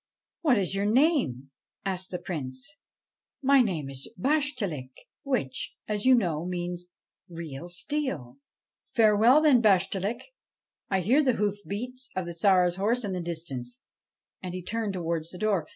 'What 0.41 0.57
is 0.57 0.73
your 0.73 0.87
name?' 0.87 1.51
asked 1.85 2.09
the 2.09 2.17
Prince. 2.17 2.77
'My 3.43 3.61
name 3.61 3.87
is 3.87 4.11
Bashtchelik, 4.19 4.89
which, 5.21 5.75
as 5.87 6.05
you 6.05 6.15
know, 6.15 6.43
means 6.43 6.87
"real 7.29 7.69
steel."' 7.69 8.39
''Farewell, 8.95 9.43
then, 9.43 9.61
Bashtchelik; 9.61 10.23
I 10.89 11.01
hear 11.01 11.21
the 11.23 11.33
hoof 11.33 11.57
beats 11.67 12.09
of 12.15 12.25
the 12.25 12.33
Tsar's 12.33 12.77
horses 12.77 13.05
in 13.05 13.13
the 13.13 13.21
distance.' 13.21 13.79
And 14.41 14.55
he 14.55 14.63
turned 14.63 14.93
towards 14.93 15.29
the 15.29 15.37
door. 15.37 15.67